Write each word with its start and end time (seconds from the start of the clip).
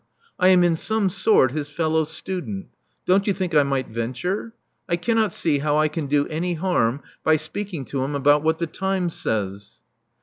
I 0.39 0.47
am 0.47 0.63
in 0.63 0.75
some 0.77 1.11
sort 1.11 1.51
his 1.51 1.69
fellow 1.69 2.05
student. 2.05 2.69
Don't 3.05 3.27
you 3.27 3.33
think 3.33 3.53
I 3.53 3.61
might 3.61 3.87
venture? 3.89 4.55
I 4.89 4.95
cannot 4.95 5.31
see 5.31 5.59
how 5.59 5.77
I 5.77 5.89
can 5.89 6.07
do 6.07 6.25
any 6.27 6.55
harm 6.55 7.03
by 7.23 7.35
speaking 7.35 7.85
to 7.85 8.03
him 8.03 8.15
about 8.15 8.41
what 8.41 8.57
the 8.57 8.65
Times 8.65 9.13
says. 9.13 9.81